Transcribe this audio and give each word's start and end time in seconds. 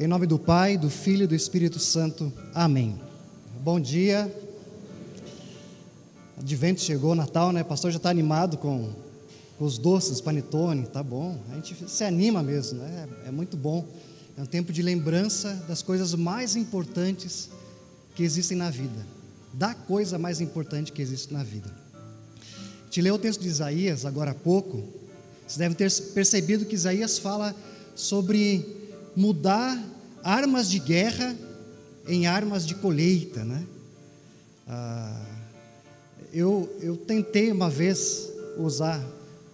Em 0.00 0.06
nome 0.06 0.26
do 0.26 0.38
Pai, 0.38 0.78
do 0.78 0.88
Filho 0.88 1.24
e 1.24 1.26
do 1.26 1.34
Espírito 1.34 1.78
Santo. 1.78 2.32
Amém. 2.54 2.98
Bom 3.62 3.78
dia. 3.78 4.34
Advento 6.38 6.80
chegou, 6.80 7.14
Natal, 7.14 7.52
né? 7.52 7.60
O 7.60 7.66
pastor 7.66 7.90
já 7.90 7.98
está 7.98 8.08
animado 8.08 8.56
com, 8.56 8.94
com, 9.58 9.64
os 9.66 9.76
doces, 9.76 10.18
panetone, 10.18 10.86
tá 10.86 11.02
bom. 11.02 11.38
A 11.50 11.56
gente 11.56 11.76
se 11.86 12.02
anima 12.02 12.42
mesmo, 12.42 12.78
né? 12.78 13.08
É, 13.26 13.28
é 13.28 13.30
muito 13.30 13.58
bom. 13.58 13.86
É 14.38 14.42
um 14.42 14.46
tempo 14.46 14.72
de 14.72 14.80
lembrança 14.80 15.52
das 15.68 15.82
coisas 15.82 16.14
mais 16.14 16.56
importantes 16.56 17.50
que 18.14 18.22
existem 18.22 18.56
na 18.56 18.70
vida. 18.70 19.06
Da 19.52 19.74
coisa 19.74 20.18
mais 20.18 20.40
importante 20.40 20.92
que 20.92 21.02
existe 21.02 21.30
na 21.30 21.42
vida. 21.42 21.70
Te 22.88 23.02
leu 23.02 23.16
o 23.16 23.18
texto 23.18 23.42
de 23.42 23.48
Isaías 23.48 24.06
agora 24.06 24.30
há 24.30 24.34
pouco. 24.34 24.82
Você 25.46 25.58
deve 25.58 25.74
ter 25.74 25.92
percebido 26.14 26.64
que 26.64 26.74
Isaías 26.74 27.18
fala 27.18 27.54
sobre 27.94 28.79
mudar 29.16 29.78
armas 30.22 30.70
de 30.70 30.78
guerra 30.78 31.36
em 32.06 32.26
armas 32.26 32.66
de 32.66 32.74
colheita, 32.74 33.44
né? 33.44 33.66
Ah, 34.66 35.26
eu, 36.32 36.78
eu 36.80 36.96
tentei 36.96 37.50
uma 37.50 37.68
vez 37.68 38.30
usar. 38.56 39.04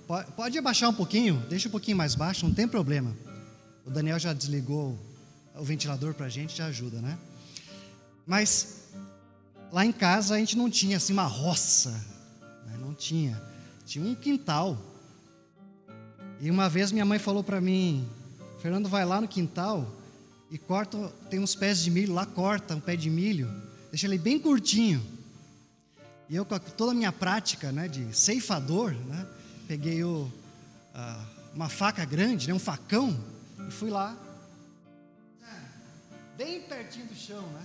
Pode, 0.06 0.30
pode 0.32 0.58
abaixar 0.58 0.90
um 0.90 0.94
pouquinho, 0.94 1.42
deixa 1.48 1.68
um 1.68 1.70
pouquinho 1.70 1.96
mais 1.96 2.14
baixo, 2.14 2.46
não 2.46 2.54
tem 2.54 2.68
problema. 2.68 3.14
O 3.84 3.90
Daniel 3.90 4.18
já 4.18 4.32
desligou 4.32 4.98
o 5.54 5.64
ventilador 5.64 6.14
para 6.14 6.26
a 6.26 6.28
gente, 6.28 6.56
já 6.56 6.66
ajuda, 6.66 7.00
né? 7.00 7.18
Mas 8.26 8.82
lá 9.72 9.84
em 9.84 9.92
casa 9.92 10.34
a 10.34 10.38
gente 10.38 10.56
não 10.56 10.68
tinha 10.68 10.96
assim 10.96 11.12
uma 11.12 11.24
roça, 11.24 11.90
né? 12.66 12.76
não 12.80 12.92
tinha. 12.92 13.40
Tinha 13.86 14.04
um 14.04 14.14
quintal. 14.14 14.76
E 16.40 16.50
uma 16.50 16.68
vez 16.68 16.92
minha 16.92 17.04
mãe 17.04 17.18
falou 17.18 17.42
para 17.42 17.60
mim, 17.60 18.06
Fernando 18.60 18.88
vai 18.88 19.04
lá 19.04 19.20
no 19.20 19.28
quintal 19.28 19.86
e 20.50 20.58
corta, 20.58 21.12
tem 21.30 21.40
uns 21.40 21.54
pés 21.54 21.80
de 21.80 21.90
milho, 21.90 22.14
lá 22.14 22.24
corta 22.24 22.74
um 22.74 22.80
pé 22.80 22.96
de 22.96 23.10
milho, 23.10 23.50
deixa 23.90 24.06
ele 24.06 24.18
bem 24.18 24.38
curtinho. 24.38 25.04
E 26.28 26.34
eu, 26.34 26.44
com 26.44 26.58
toda 26.58 26.92
a 26.92 26.94
minha 26.94 27.12
prática 27.12 27.70
né, 27.70 27.86
de 27.86 28.16
ceifador, 28.16 28.92
né, 28.92 29.26
peguei 29.68 30.02
o, 30.02 30.22
uh, 30.94 31.26
uma 31.54 31.68
faca 31.68 32.04
grande, 32.04 32.48
né, 32.48 32.54
um 32.54 32.58
facão, 32.58 33.16
e 33.68 33.70
fui 33.70 33.90
lá, 33.90 34.16
bem 36.36 36.60
pertinho 36.62 37.06
do 37.06 37.14
chão. 37.14 37.42
Né? 37.42 37.62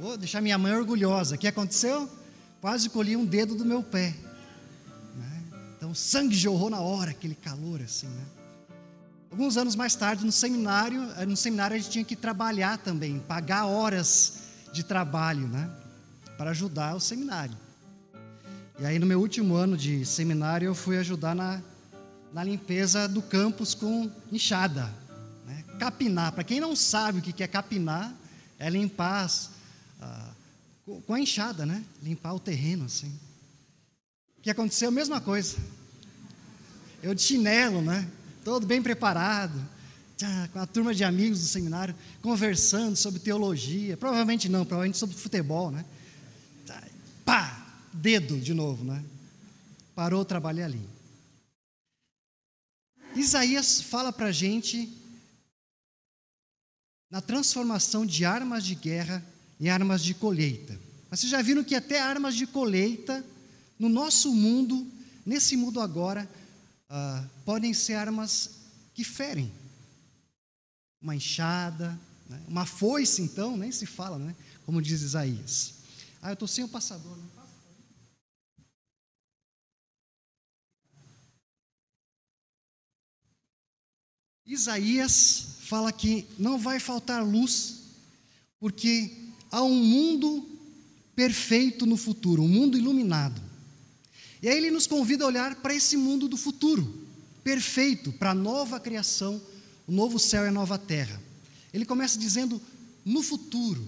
Vou 0.00 0.16
deixar 0.16 0.40
minha 0.40 0.58
mãe 0.58 0.72
orgulhosa. 0.72 1.36
O 1.36 1.38
que 1.38 1.46
aconteceu? 1.46 2.10
Quase 2.60 2.90
colhi 2.90 3.16
um 3.16 3.24
dedo 3.24 3.54
do 3.54 3.64
meu 3.64 3.82
pé. 3.82 4.14
Né? 5.14 5.42
Então, 5.76 5.94
sangue 5.94 6.34
jorrou 6.34 6.68
na 6.68 6.80
hora, 6.80 7.12
aquele 7.12 7.34
calor 7.34 7.80
assim. 7.80 8.08
Né? 8.08 8.24
Alguns 9.30 9.56
anos 9.56 9.76
mais 9.76 9.94
tarde, 9.94 10.24
no 10.24 10.32
seminário, 10.32 11.02
eh, 11.16 11.26
no 11.26 11.36
seminário 11.36 11.76
a 11.76 11.78
gente 11.78 11.90
tinha 11.90 12.04
que 12.04 12.16
trabalhar 12.16 12.78
também, 12.78 13.18
pagar 13.20 13.66
horas 13.66 14.38
de 14.72 14.82
trabalho, 14.82 15.46
né? 15.46 15.70
Para 16.36 16.50
ajudar 16.50 16.94
o 16.94 17.00
seminário. 17.00 17.56
E 18.80 18.86
aí, 18.86 18.98
no 18.98 19.06
meu 19.06 19.20
último 19.20 19.54
ano 19.54 19.76
de 19.76 20.06
seminário, 20.06 20.66
eu 20.66 20.74
fui 20.74 20.96
ajudar 20.98 21.34
na, 21.34 21.60
na 22.32 22.42
limpeza 22.42 23.08
do 23.08 23.20
campus 23.20 23.74
com 23.74 24.10
enxada. 24.32 24.92
Né? 25.46 25.64
Capinar. 25.78 26.32
Para 26.32 26.44
quem 26.44 26.60
não 26.60 26.74
sabe 26.74 27.18
o 27.18 27.22
que 27.22 27.42
é 27.42 27.46
capinar, 27.46 28.14
é 28.58 28.70
limpar 28.70 29.30
ah, 30.00 30.30
com 31.06 31.12
a 31.12 31.20
enxada, 31.20 31.66
né? 31.66 31.84
Limpar 32.02 32.34
o 32.34 32.40
terreno, 32.40 32.86
assim. 32.86 33.12
O 34.38 34.42
que 34.42 34.50
aconteceu? 34.50 34.88
A 34.88 34.92
mesma 34.92 35.20
coisa. 35.20 35.56
Eu 37.02 37.14
de 37.14 37.22
chinelo, 37.22 37.82
né? 37.82 38.08
Todo 38.48 38.66
bem 38.66 38.80
preparado, 38.82 39.62
com 40.54 40.58
a 40.58 40.66
turma 40.66 40.94
de 40.94 41.04
amigos 41.04 41.38
do 41.40 41.44
seminário, 41.44 41.94
conversando 42.22 42.96
sobre 42.96 43.20
teologia. 43.20 43.94
Provavelmente 43.94 44.48
não, 44.48 44.64
provavelmente 44.64 44.96
sobre 44.96 45.14
futebol, 45.14 45.70
né? 45.70 45.84
Pá! 47.26 47.66
Dedo 47.92 48.40
de 48.40 48.54
novo, 48.54 48.82
né? 48.84 49.04
Parou 49.94 50.22
o 50.22 50.24
trabalho 50.24 50.64
ali. 50.64 50.80
Isaías 53.14 53.82
fala 53.82 54.10
para 54.10 54.28
a 54.28 54.32
gente 54.32 54.90
na 57.10 57.20
transformação 57.20 58.06
de 58.06 58.24
armas 58.24 58.64
de 58.64 58.74
guerra 58.74 59.22
em 59.60 59.68
armas 59.68 60.02
de 60.02 60.14
colheita. 60.14 60.80
Mas 61.10 61.20
vocês 61.20 61.30
já 61.30 61.42
viram 61.42 61.62
que 61.62 61.74
até 61.74 62.00
armas 62.00 62.34
de 62.34 62.46
colheita, 62.46 63.22
no 63.78 63.90
nosso 63.90 64.32
mundo, 64.32 64.86
nesse 65.26 65.54
mundo 65.54 65.82
agora, 65.82 66.26
ah, 66.88 67.24
podem 67.44 67.74
ser 67.74 67.94
armas 67.94 68.50
que 68.94 69.04
ferem. 69.04 69.52
Uma 71.00 71.14
enxada, 71.14 71.98
né? 72.28 72.42
uma 72.48 72.66
foice, 72.66 73.22
então, 73.22 73.56
nem 73.56 73.70
se 73.70 73.86
fala, 73.86 74.18
né? 74.18 74.34
como 74.64 74.82
diz 74.82 75.02
Isaías. 75.02 75.74
Ah, 76.20 76.30
eu 76.30 76.34
estou 76.34 76.48
sem 76.48 76.64
o 76.64 76.68
passador. 76.68 77.16
Né? 77.16 77.24
Isaías 84.48 85.58
fala 85.60 85.92
que 85.92 86.26
não 86.38 86.58
vai 86.58 86.80
faltar 86.80 87.22
luz, 87.22 87.82
porque 88.58 89.14
há 89.50 89.62
um 89.62 89.84
mundo 89.84 90.48
perfeito 91.14 91.84
no 91.84 91.98
futuro, 91.98 92.42
um 92.42 92.48
mundo 92.48 92.78
iluminado. 92.78 93.47
E 94.42 94.48
aí 94.48 94.56
ele 94.56 94.70
nos 94.70 94.86
convida 94.86 95.24
a 95.24 95.26
olhar 95.26 95.56
para 95.56 95.74
esse 95.74 95.96
mundo 95.96 96.28
do 96.28 96.36
futuro, 96.36 97.06
perfeito, 97.42 98.12
para 98.12 98.30
a 98.30 98.34
nova 98.34 98.78
criação, 98.78 99.40
o 99.86 99.92
novo 99.92 100.18
céu 100.18 100.44
e 100.44 100.48
a 100.48 100.52
nova 100.52 100.78
terra. 100.78 101.20
Ele 101.72 101.84
começa 101.84 102.18
dizendo 102.18 102.60
no 103.04 103.22
futuro. 103.22 103.84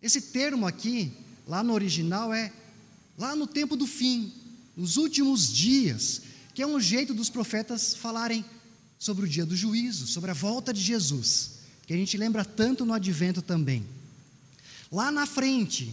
Esse 0.00 0.20
termo 0.20 0.66
aqui, 0.66 1.12
lá 1.46 1.62
no 1.62 1.72
original, 1.72 2.32
é 2.32 2.52
lá 3.18 3.36
no 3.36 3.46
tempo 3.46 3.76
do 3.76 3.86
fim, 3.86 4.32
nos 4.76 4.96
últimos 4.96 5.52
dias, 5.52 6.22
que 6.54 6.62
é 6.62 6.66
um 6.66 6.80
jeito 6.80 7.12
dos 7.12 7.28
profetas 7.28 7.94
falarem 7.94 8.44
sobre 8.98 9.26
o 9.26 9.28
dia 9.28 9.44
do 9.44 9.56
juízo, 9.56 10.06
sobre 10.06 10.30
a 10.30 10.34
volta 10.34 10.72
de 10.72 10.80
Jesus, 10.80 11.58
que 11.86 11.92
a 11.92 11.96
gente 11.96 12.16
lembra 12.16 12.44
tanto 12.44 12.84
no 12.84 12.92
advento 12.92 13.42
também. 13.42 13.84
Lá 14.90 15.10
na 15.10 15.26
frente, 15.26 15.92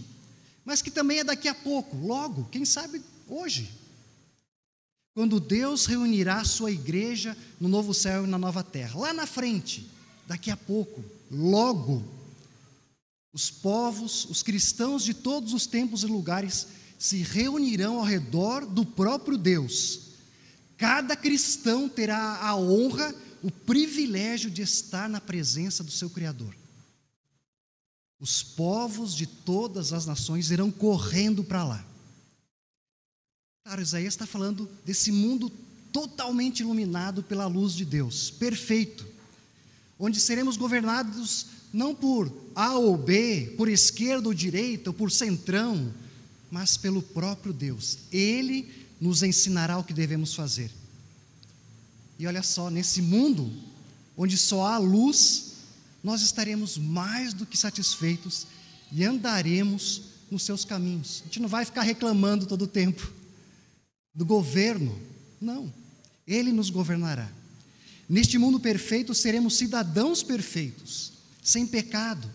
mas 0.64 0.82
que 0.82 0.92
também 0.92 1.20
é 1.20 1.24
daqui 1.24 1.48
a 1.48 1.56
pouco, 1.56 1.98
logo, 1.98 2.46
quem 2.52 2.66
sabe 2.66 3.02
hoje. 3.30 3.70
Quando 5.14 5.40
Deus 5.40 5.86
reunirá 5.86 6.44
sua 6.44 6.72
igreja 6.72 7.36
no 7.60 7.68
novo 7.68 7.94
céu 7.94 8.26
e 8.26 8.28
na 8.28 8.38
nova 8.38 8.64
terra. 8.64 9.00
Lá 9.00 9.14
na 9.14 9.26
frente, 9.26 9.88
daqui 10.28 10.50
a 10.50 10.58
pouco, 10.58 11.04
logo, 11.30 12.04
os 13.34 13.50
povos, 13.50 14.26
os 14.26 14.42
cristãos 14.42 15.04
de 15.04 15.14
todos 15.14 15.54
os 15.54 15.66
tempos 15.68 16.04
e 16.04 16.08
lugares 16.08 16.68
se 16.98 17.18
reunirão 17.18 17.98
ao 17.98 18.04
redor 18.04 18.66
do 18.66 18.86
próprio 18.86 19.38
Deus. 19.38 20.02
Cada 20.78 21.16
cristão 21.16 21.88
terá 21.90 22.40
a 22.42 22.56
honra, 22.56 23.14
o 23.44 23.52
privilégio 23.52 24.50
de 24.50 24.62
estar 24.62 25.10
na 25.10 25.22
presença 25.22 25.84
do 25.84 25.92
seu 25.92 26.10
Criador. 26.10 26.56
Os 28.20 28.44
povos 28.44 29.16
de 29.16 29.26
todas 29.26 29.94
as 29.94 30.06
nações 30.06 30.52
irão 30.52 30.70
correndo 30.70 31.44
para 31.44 31.64
lá. 31.64 31.86
Cara, 33.70 33.84
Isaías 33.84 34.16
está 34.16 34.26
falando 34.26 34.68
desse 34.84 35.12
mundo 35.12 35.48
totalmente 35.94 36.62
iluminado 36.62 37.22
pela 37.22 37.46
luz 37.46 37.74
de 37.74 37.86
Deus, 37.86 38.32
perfeito, 38.32 39.06
onde 40.00 40.20
seremos 40.20 40.58
governados 40.58 41.46
não 41.72 41.94
por 41.94 42.34
A 42.56 42.74
ou 42.80 42.98
B, 42.98 43.54
por 43.58 43.70
esquerda 43.70 44.28
ou 44.28 44.34
direita, 44.34 44.90
ou 44.90 44.94
por 44.96 45.12
centrão, 45.12 45.94
mas 46.50 46.78
pelo 46.78 47.00
próprio 47.00 47.54
Deus. 47.54 48.00
Ele 48.12 48.68
nos 49.00 49.22
ensinará 49.22 49.78
o 49.78 49.84
que 49.84 49.94
devemos 49.94 50.34
fazer. 50.34 50.72
E 52.18 52.26
olha 52.26 52.42
só, 52.42 52.72
nesse 52.72 53.04
mundo 53.04 53.54
onde 54.18 54.36
só 54.36 54.66
há 54.66 54.80
luz, 54.80 55.58
nós 56.04 56.24
estaremos 56.24 56.76
mais 56.76 57.36
do 57.36 57.46
que 57.46 57.56
satisfeitos 57.56 58.48
e 58.92 59.06
andaremos 59.06 60.02
nos 60.32 60.42
seus 60.42 60.66
caminhos. 60.66 61.22
A 61.22 61.26
gente 61.26 61.40
não 61.40 61.48
vai 61.48 61.66
ficar 61.66 61.84
reclamando 61.84 62.48
todo 62.48 62.64
o 62.64 62.68
tempo 62.68 63.19
do 64.20 64.26
governo. 64.26 65.00
Não. 65.40 65.74
Ele 66.28 66.52
nos 66.52 66.70
governará. 66.70 67.32
Neste 68.08 68.38
mundo 68.38 68.60
perfeito 68.60 69.16
seremos 69.16 69.56
cidadãos 69.56 70.22
perfeitos, 70.22 71.14
sem 71.42 71.66
pecado. 71.66 72.30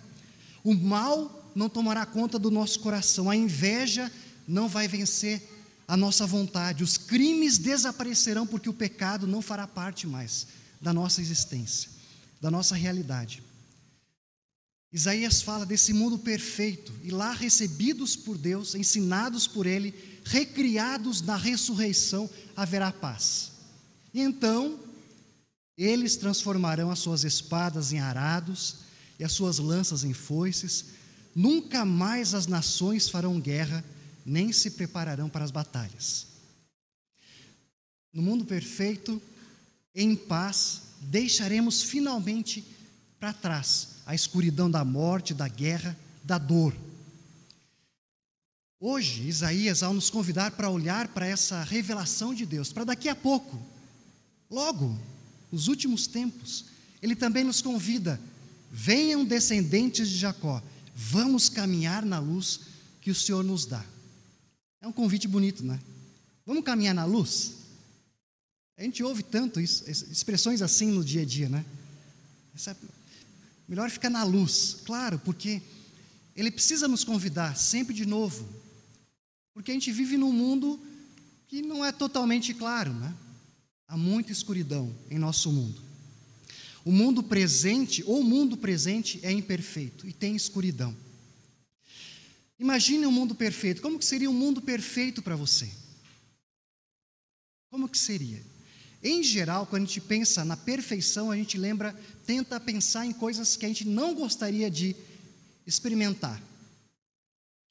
O 0.64 0.72
mal 0.72 1.52
não 1.54 1.68
tomará 1.68 2.06
conta 2.06 2.38
do 2.38 2.50
nosso 2.50 2.80
coração, 2.80 3.28
a 3.28 3.36
inveja 3.36 4.10
não 4.48 4.66
vai 4.66 4.88
vencer 4.88 5.42
a 5.86 5.94
nossa 5.94 6.26
vontade, 6.26 6.82
os 6.82 6.96
crimes 6.96 7.58
desaparecerão 7.58 8.46
porque 8.46 8.70
o 8.70 8.72
pecado 8.72 9.26
não 9.26 9.42
fará 9.42 9.66
parte 9.66 10.06
mais 10.06 10.46
da 10.80 10.90
nossa 10.90 11.20
existência, 11.20 11.90
da 12.40 12.50
nossa 12.50 12.74
realidade. 12.74 13.42
Isaías 14.90 15.42
fala 15.42 15.66
desse 15.66 15.92
mundo 15.92 16.18
perfeito 16.18 16.94
e 17.02 17.10
lá 17.10 17.32
recebidos 17.32 18.16
por 18.16 18.38
Deus, 18.38 18.74
ensinados 18.74 19.46
por 19.46 19.66
Ele, 19.66 20.13
recriados 20.24 21.20
na 21.20 21.36
ressurreição, 21.36 22.28
haverá 22.56 22.90
paz. 22.90 23.52
E 24.12 24.20
então, 24.20 24.80
eles 25.76 26.16
transformarão 26.16 26.90
as 26.90 26.98
suas 26.98 27.24
espadas 27.24 27.92
em 27.92 27.98
arados 27.98 28.76
e 29.18 29.24
as 29.24 29.32
suas 29.32 29.58
lanças 29.58 30.04
em 30.04 30.12
foices, 30.12 30.86
nunca 31.34 31.84
mais 31.84 32.34
as 32.34 32.46
nações 32.46 33.08
farão 33.08 33.40
guerra, 33.40 33.84
nem 34.24 34.52
se 34.52 34.70
prepararão 34.70 35.28
para 35.28 35.44
as 35.44 35.50
batalhas. 35.50 36.26
No 38.12 38.22
mundo 38.22 38.44
perfeito, 38.44 39.20
em 39.94 40.14
paz, 40.14 40.82
deixaremos 41.00 41.82
finalmente 41.82 42.64
para 43.18 43.32
trás 43.32 43.88
a 44.06 44.14
escuridão 44.14 44.70
da 44.70 44.84
morte, 44.84 45.34
da 45.34 45.48
guerra, 45.48 45.96
da 46.22 46.38
dor. 46.38 46.74
Hoje, 48.80 49.26
Isaías, 49.26 49.82
ao 49.82 49.94
nos 49.94 50.10
convidar 50.10 50.50
para 50.52 50.68
olhar 50.68 51.08
para 51.08 51.26
essa 51.26 51.62
revelação 51.62 52.34
de 52.34 52.44
Deus, 52.44 52.72
para 52.72 52.84
daqui 52.84 53.08
a 53.08 53.14
pouco, 53.14 53.60
logo, 54.50 54.98
nos 55.50 55.68
últimos 55.68 56.06
tempos, 56.06 56.66
ele 57.00 57.14
também 57.14 57.44
nos 57.44 57.62
convida: 57.62 58.20
venham 58.70 59.24
descendentes 59.24 60.08
de 60.08 60.18
Jacó, 60.18 60.62
vamos 60.94 61.48
caminhar 61.48 62.04
na 62.04 62.18
luz 62.18 62.60
que 63.00 63.10
o 63.10 63.14
Senhor 63.14 63.42
nos 63.42 63.64
dá. 63.64 63.84
É 64.80 64.86
um 64.86 64.92
convite 64.92 65.26
bonito, 65.26 65.64
né? 65.64 65.80
Vamos 66.44 66.64
caminhar 66.64 66.94
na 66.94 67.04
luz? 67.04 67.52
A 68.76 68.82
gente 68.82 69.02
ouve 69.02 69.22
tanto 69.22 69.60
isso, 69.60 69.88
expressões 69.88 70.60
assim 70.60 70.88
no 70.88 71.04
dia 71.04 71.22
a 71.22 71.24
dia, 71.24 71.48
né? 71.48 71.64
Essa, 72.54 72.76
melhor 73.68 73.88
ficar 73.88 74.10
na 74.10 74.24
luz, 74.24 74.78
claro, 74.84 75.18
porque 75.20 75.62
ele 76.34 76.50
precisa 76.50 76.88
nos 76.88 77.04
convidar 77.04 77.56
sempre 77.56 77.94
de 77.94 78.04
novo, 78.04 78.46
porque 79.54 79.70
a 79.70 79.74
gente 79.74 79.92
vive 79.92 80.18
num 80.18 80.32
mundo 80.32 80.78
que 81.46 81.62
não 81.62 81.84
é 81.84 81.92
totalmente 81.92 82.52
claro, 82.52 82.92
né? 82.92 83.14
Há 83.86 83.96
muita 83.96 84.32
escuridão 84.32 84.92
em 85.08 85.18
nosso 85.18 85.52
mundo. 85.52 85.80
O 86.84 86.90
mundo 86.90 87.22
presente, 87.22 88.02
ou 88.04 88.20
o 88.20 88.24
mundo 88.24 88.56
presente 88.56 89.20
é 89.22 89.30
imperfeito 89.30 90.06
e 90.06 90.12
tem 90.12 90.34
escuridão. 90.34 90.94
Imagine 92.58 93.06
um 93.06 93.12
mundo 93.12 93.34
perfeito. 93.34 93.80
Como 93.80 93.98
que 93.98 94.04
seria 94.04 94.28
um 94.28 94.34
mundo 94.34 94.60
perfeito 94.60 95.22
para 95.22 95.36
você? 95.36 95.70
Como 97.70 97.88
que 97.88 97.98
seria? 97.98 98.42
Em 99.02 99.22
geral, 99.22 99.66
quando 99.66 99.82
a 99.82 99.86
gente 99.86 100.00
pensa 100.00 100.44
na 100.44 100.56
perfeição, 100.56 101.30
a 101.30 101.36
gente 101.36 101.58
lembra, 101.58 101.94
tenta 102.26 102.58
pensar 102.58 103.06
em 103.06 103.12
coisas 103.12 103.56
que 103.56 103.64
a 103.64 103.68
gente 103.68 103.86
não 103.86 104.14
gostaria 104.14 104.70
de 104.70 104.96
experimentar. 105.66 106.42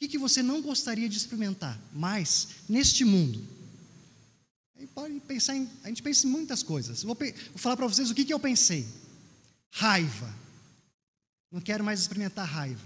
Que, 0.03 0.09
que 0.09 0.17
você 0.17 0.43
não 0.43 0.61
gostaria 0.61 1.07
de 1.07 1.17
experimentar 1.17 1.79
mais 1.93 2.49
neste 2.67 3.05
mundo? 3.05 3.41
A 4.75 4.81
gente 4.81 4.89
pode 4.89 5.17
pensar 5.21 5.55
em, 5.55 5.69
a 5.81 5.87
gente 5.87 6.03
pensa 6.03 6.27
em 6.27 6.29
muitas 6.29 6.61
coisas. 6.61 7.03
Vou, 7.03 7.15
vou 7.15 7.57
falar 7.57 7.77
para 7.77 7.87
vocês 7.87 8.11
o 8.11 8.13
que, 8.13 8.25
que 8.25 8.33
eu 8.33 8.39
pensei. 8.39 8.85
Raiva. 9.71 10.29
Não 11.49 11.61
quero 11.61 11.85
mais 11.85 12.01
experimentar 12.01 12.45
raiva. 12.45 12.83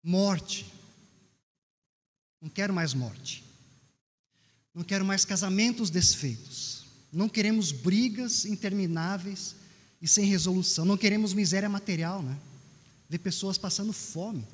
Morte. 0.00 0.64
Não 2.40 2.48
quero 2.48 2.72
mais 2.72 2.94
morte. 2.94 3.42
Não 4.72 4.84
quero 4.84 5.04
mais 5.04 5.24
casamentos 5.24 5.90
desfeitos. 5.90 6.86
Não 7.12 7.28
queremos 7.28 7.72
brigas 7.72 8.44
intermináveis 8.44 9.56
e 10.00 10.06
sem 10.06 10.24
resolução. 10.24 10.84
Não 10.84 10.96
queremos 10.96 11.34
miséria 11.34 11.68
material, 11.68 12.22
né? 12.22 12.38
Ver 13.08 13.18
pessoas 13.18 13.58
passando 13.58 13.92
fome. 13.92 14.46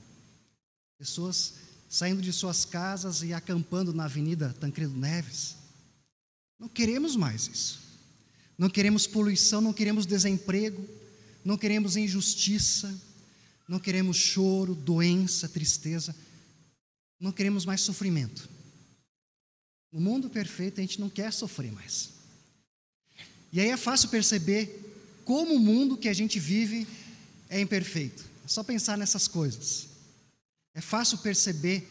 Pessoas 1.01 1.55
saindo 1.89 2.21
de 2.21 2.31
suas 2.31 2.67
casas 2.67 3.23
e 3.23 3.33
acampando 3.33 3.91
na 3.95 4.05
Avenida 4.05 4.55
Tancredo 4.61 4.95
Neves. 4.95 5.57
Não 6.59 6.69
queremos 6.69 7.17
mais 7.17 7.49
isso. 7.49 7.81
Não 8.59 8.69
queremos 8.69 9.07
poluição, 9.07 9.63
não 9.63 9.73
queremos 9.73 10.05
desemprego, 10.05 10.87
não 11.43 11.57
queremos 11.57 11.97
injustiça, 11.97 12.95
não 13.67 13.81
queremos 13.81 14.19
choro, 14.19 14.75
doença, 14.75 15.49
tristeza. 15.49 16.15
Não 17.19 17.33
queremos 17.33 17.65
mais 17.65 17.81
sofrimento. 17.81 18.47
No 19.91 20.03
mundo 20.03 20.29
perfeito 20.29 20.81
a 20.81 20.83
gente 20.83 21.01
não 21.01 21.09
quer 21.09 21.33
sofrer 21.33 21.73
mais. 21.73 22.11
E 23.51 23.59
aí 23.59 23.69
é 23.69 23.77
fácil 23.79 24.11
perceber 24.11 25.23
como 25.25 25.55
o 25.55 25.59
mundo 25.59 25.97
que 25.97 26.11
a 26.11 26.13
gente 26.13 26.39
vive 26.39 26.87
é 27.49 27.59
imperfeito. 27.59 28.23
É 28.45 28.49
só 28.49 28.63
pensar 28.63 28.99
nessas 28.99 29.27
coisas. 29.27 29.90
É 30.75 30.81
fácil 30.81 31.19
perceber 31.19 31.89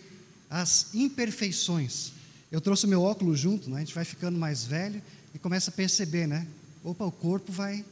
as 0.50 0.94
imperfeições. 0.94 2.14
Eu 2.52 2.60
trouxe 2.60 2.88
meu 2.88 3.02
óculos 3.02 3.40
junto, 3.40 3.70
né? 3.70 3.78
a 3.78 3.80
gente 3.80 3.94
vai 3.94 4.06
ficando 4.06 4.38
mais 4.38 4.64
velho 4.64 5.02
e 5.34 5.40
começa 5.40 5.70
a 5.70 5.74
perceber, 5.74 6.28
né? 6.28 6.48
Opa, 6.84 7.06
o 7.06 7.12
corpo 7.12 7.52
vai 7.52 7.86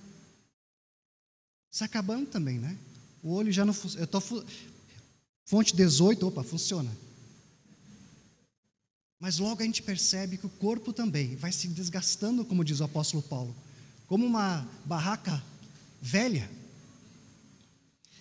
se 1.69 1.83
acabando 1.83 2.27
também, 2.27 2.57
né? 2.57 2.77
O 3.21 3.31
olho 3.33 3.51
já 3.51 3.63
não 3.65 3.73
funciona. 3.73 4.03
Eu 4.03 4.07
tô 4.07 4.21
fonte 5.45 5.75
18, 5.75 6.25
opa, 6.25 6.43
funciona. 6.43 6.89
Mas 9.19 9.39
logo 9.39 9.61
a 9.61 9.65
gente 9.65 9.81
percebe 9.81 10.37
que 10.37 10.45
o 10.45 10.49
corpo 10.49 10.93
também 10.93 11.35
vai 11.35 11.51
se 11.51 11.67
desgastando, 11.67 12.45
como 12.45 12.63
diz 12.63 12.79
o 12.79 12.83
apóstolo 12.83 13.21
Paulo, 13.21 13.55
como 14.07 14.25
uma 14.25 14.67
barraca 14.85 15.43
velha. 16.01 16.49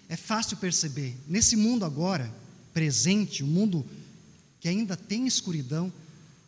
É 0.09 0.17
fácil 0.17 0.57
perceber, 0.57 1.17
nesse 1.27 1.57
mundo 1.57 1.85
agora, 1.85 2.33
presente, 2.77 3.43
um 3.43 3.47
mundo 3.47 3.87
que 4.61 4.69
ainda 4.69 4.99
tem 4.99 5.27
escuridão, 5.27 5.91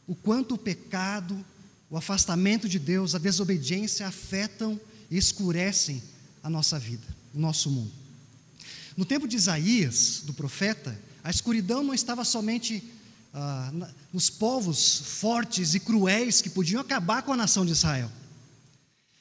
o 0.07 0.15
quanto 0.15 0.57
o 0.57 0.59
pecado, 0.59 1.43
o 1.89 1.97
afastamento 1.97 2.69
de 2.69 2.79
Deus, 2.79 3.15
a 3.15 3.19
desobediência 3.19 4.07
afetam 4.07 4.79
e 5.11 5.17
escurecem 5.17 6.03
a 6.43 6.51
nossa 6.51 6.79
vida, 6.79 7.07
o 7.35 7.39
nosso 7.41 7.71
mundo. 7.71 7.91
No 8.95 9.07
tempo 9.07 9.27
de 9.27 9.37
Isaías, 9.37 10.21
do 10.23 10.35
profeta, 10.35 11.01
a 11.25 11.31
escuridão 11.31 11.83
não 11.83 11.95
estava 11.95 12.27
somente 12.27 12.85
ah, 13.33 13.73
nos 14.13 14.29
povos 14.29 14.99
fortes 15.07 15.75
e 15.75 15.81
cruéis 15.81 16.43
que 16.43 16.51
podiam 16.51 16.83
acabar 16.83 17.23
com 17.23 17.33
a 17.33 17.39
nação 17.39 17.65
de 17.65 17.73
Israel. 17.73 18.13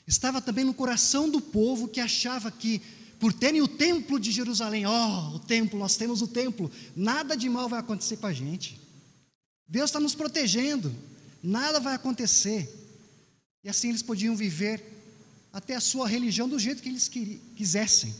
Estava 0.05 0.41
também 0.41 0.65
no 0.65 0.73
coração 0.73 1.29
do 1.29 1.39
povo 1.39 1.87
que 1.87 2.01
achava 2.01 2.51
que, 2.51 2.81
por 3.19 3.33
terem 3.33 3.61
o 3.61 3.67
templo 3.67 4.19
de 4.19 4.31
Jerusalém, 4.31 4.85
ó, 4.85 4.91
oh, 5.31 5.35
o 5.35 5.39
templo, 5.39 5.77
nós 5.79 5.95
temos 5.95 6.21
o 6.21 6.27
templo, 6.27 6.71
nada 6.95 7.35
de 7.35 7.49
mal 7.49 7.67
vai 7.67 7.79
acontecer 7.79 8.17
com 8.17 8.27
a 8.27 8.33
gente. 8.33 8.79
Deus 9.67 9.89
está 9.89 9.99
nos 9.99 10.15
protegendo, 10.15 10.93
nada 11.41 11.79
vai 11.79 11.95
acontecer. 11.95 12.71
E 13.63 13.69
assim 13.69 13.89
eles 13.89 14.03
podiam 14.03 14.35
viver 14.35 14.83
até 15.51 15.75
a 15.75 15.81
sua 15.81 16.07
religião 16.07 16.47
do 16.47 16.59
jeito 16.59 16.81
que 16.81 16.89
eles 16.89 17.07
quisessem. 17.07 18.13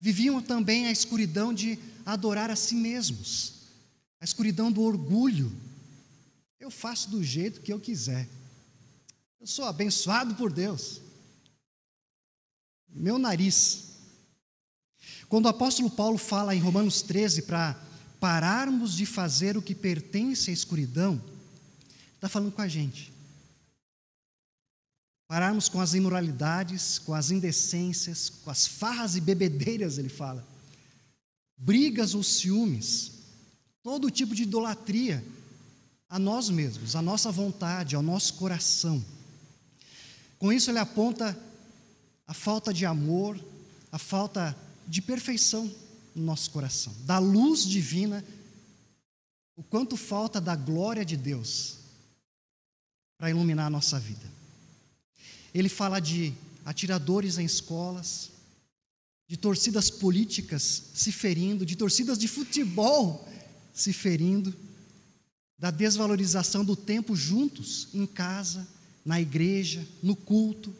Viviam 0.00 0.42
também 0.42 0.86
a 0.86 0.92
escuridão 0.92 1.54
de 1.54 1.78
adorar 2.04 2.50
a 2.50 2.56
si 2.56 2.74
mesmos 2.74 3.62
a 4.22 4.24
escuridão 4.24 4.70
do 4.70 4.82
orgulho. 4.82 5.52
Eu 6.60 6.70
faço 6.70 7.10
do 7.10 7.24
jeito 7.24 7.60
que 7.60 7.72
eu 7.72 7.80
quiser. 7.80 8.28
Eu 9.40 9.48
sou 9.48 9.64
abençoado 9.64 10.36
por 10.36 10.52
Deus. 10.52 11.00
Meu 12.94 13.18
nariz. 13.18 13.84
Quando 15.28 15.46
o 15.46 15.48
apóstolo 15.48 15.90
Paulo 15.90 16.18
fala 16.18 16.54
em 16.54 16.60
Romanos 16.60 17.00
13 17.02 17.42
para 17.42 17.80
pararmos 18.20 18.94
de 18.94 19.06
fazer 19.06 19.56
o 19.56 19.62
que 19.62 19.74
pertence 19.74 20.50
à 20.50 20.52
escuridão, 20.52 21.20
está 22.14 22.28
falando 22.28 22.52
com 22.52 22.60
a 22.60 22.68
gente. 22.68 23.12
Pararmos 25.26 25.68
com 25.68 25.80
as 25.80 25.94
imoralidades, 25.94 26.98
com 26.98 27.14
as 27.14 27.30
indecências, 27.30 28.28
com 28.28 28.50
as 28.50 28.66
farras 28.66 29.16
e 29.16 29.20
bebedeiras, 29.20 29.96
ele 29.96 30.10
fala. 30.10 30.46
Brigas 31.56 32.14
ou 32.14 32.22
ciúmes 32.22 33.12
todo 33.82 34.10
tipo 34.10 34.34
de 34.34 34.42
idolatria 34.42 35.24
a 36.08 36.18
nós 36.18 36.50
mesmos, 36.50 36.94
à 36.94 37.00
nossa 37.00 37.32
vontade, 37.32 37.96
ao 37.96 38.02
nosso 38.02 38.34
coração. 38.34 39.02
Com 40.38 40.52
isso, 40.52 40.70
ele 40.70 40.78
aponta 40.78 41.36
a 42.32 42.34
falta 42.34 42.72
de 42.72 42.86
amor, 42.86 43.38
a 43.92 43.98
falta 43.98 44.56
de 44.88 45.02
perfeição 45.02 45.70
no 46.14 46.24
nosso 46.24 46.50
coração, 46.50 46.90
da 47.04 47.18
luz 47.18 47.62
divina, 47.68 48.24
o 49.54 49.62
quanto 49.62 49.98
falta 49.98 50.40
da 50.40 50.56
glória 50.56 51.04
de 51.04 51.14
Deus 51.14 51.76
para 53.18 53.28
iluminar 53.28 53.66
a 53.66 53.70
nossa 53.70 54.00
vida. 54.00 54.24
Ele 55.52 55.68
fala 55.68 56.00
de 56.00 56.32
atiradores 56.64 57.36
em 57.36 57.44
escolas, 57.44 58.30
de 59.28 59.36
torcidas 59.36 59.90
políticas 59.90 60.84
se 60.94 61.12
ferindo, 61.12 61.66
de 61.66 61.76
torcidas 61.76 62.16
de 62.16 62.28
futebol 62.28 63.28
se 63.74 63.92
ferindo, 63.92 64.56
da 65.58 65.70
desvalorização 65.70 66.64
do 66.64 66.76
tempo 66.76 67.14
juntos, 67.14 67.88
em 67.92 68.06
casa, 68.06 68.66
na 69.04 69.20
igreja, 69.20 69.86
no 70.02 70.16
culto. 70.16 70.74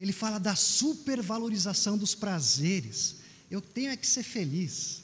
Ele 0.00 0.12
fala 0.12 0.38
da 0.40 0.56
supervalorização 0.56 1.98
dos 1.98 2.14
prazeres. 2.14 3.16
Eu 3.50 3.60
tenho 3.60 3.90
é 3.90 3.96
que 3.96 4.06
ser 4.06 4.22
feliz. 4.22 5.02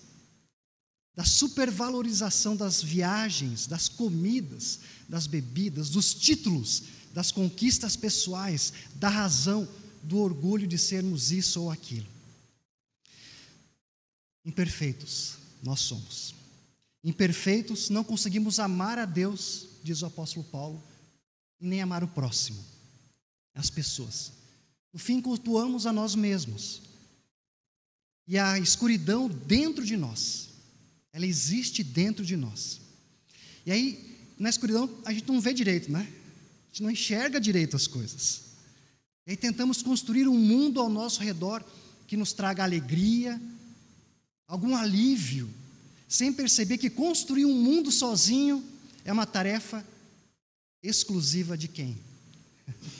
Da 1.14 1.24
supervalorização 1.24 2.56
das 2.56 2.82
viagens, 2.82 3.66
das 3.66 3.88
comidas, 3.88 4.80
das 5.08 5.26
bebidas, 5.26 5.90
dos 5.90 6.14
títulos, 6.14 6.84
das 7.12 7.30
conquistas 7.30 7.96
pessoais, 7.96 8.72
da 8.94 9.08
razão, 9.08 9.68
do 10.02 10.18
orgulho 10.18 10.66
de 10.66 10.78
sermos 10.78 11.30
isso 11.30 11.62
ou 11.62 11.70
aquilo. 11.70 12.06
Imperfeitos 14.44 15.36
nós 15.62 15.80
somos. 15.80 16.34
Imperfeitos, 17.02 17.90
não 17.90 18.04
conseguimos 18.04 18.58
amar 18.58 18.98
a 18.98 19.04
Deus, 19.04 19.66
diz 19.82 20.02
o 20.02 20.06
apóstolo 20.06 20.44
Paulo, 20.44 20.82
nem 21.60 21.80
amar 21.80 22.04
o 22.04 22.08
próximo, 22.08 22.64
as 23.54 23.70
pessoas. 23.70 24.35
No 24.96 25.00
fim, 25.00 25.20
cultuamos 25.20 25.84
a 25.84 25.92
nós 25.92 26.14
mesmos. 26.14 26.80
E 28.26 28.38
a 28.38 28.58
escuridão 28.58 29.28
dentro 29.28 29.84
de 29.84 29.94
nós, 29.94 30.48
ela 31.12 31.26
existe 31.26 31.84
dentro 31.84 32.24
de 32.24 32.34
nós. 32.34 32.80
E 33.66 33.70
aí, 33.70 34.16
na 34.38 34.48
escuridão, 34.48 34.88
a 35.04 35.12
gente 35.12 35.28
não 35.28 35.38
vê 35.38 35.52
direito, 35.52 35.92
né? 35.92 36.00
A 36.00 36.68
gente 36.68 36.82
não 36.82 36.90
enxerga 36.90 37.38
direito 37.38 37.76
as 37.76 37.86
coisas. 37.86 38.40
E 39.26 39.32
aí 39.32 39.36
tentamos 39.36 39.82
construir 39.82 40.28
um 40.28 40.38
mundo 40.38 40.80
ao 40.80 40.88
nosso 40.88 41.20
redor 41.20 41.62
que 42.06 42.16
nos 42.16 42.32
traga 42.32 42.64
alegria, 42.64 43.38
algum 44.48 44.74
alívio, 44.74 45.46
sem 46.08 46.32
perceber 46.32 46.78
que 46.78 46.88
construir 46.88 47.44
um 47.44 47.54
mundo 47.54 47.92
sozinho 47.92 48.64
é 49.04 49.12
uma 49.12 49.26
tarefa 49.26 49.86
exclusiva 50.82 51.54
de 51.54 51.68
quem? 51.68 51.98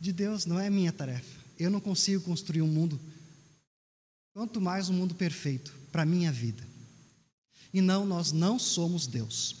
De 0.00 0.12
Deus, 0.12 0.46
não 0.46 0.58
é 0.58 0.70
minha 0.70 0.92
tarefa. 0.92 1.38
Eu 1.58 1.70
não 1.70 1.80
consigo 1.80 2.22
construir 2.22 2.62
um 2.62 2.68
mundo, 2.68 3.00
quanto 4.32 4.60
mais 4.60 4.88
um 4.88 4.92
mundo 4.92 5.14
perfeito 5.14 5.74
para 5.90 6.02
a 6.02 6.06
minha 6.06 6.30
vida. 6.30 6.66
E 7.74 7.80
não, 7.80 8.06
nós 8.06 8.32
não 8.32 8.58
somos 8.58 9.06
Deus. 9.06 9.56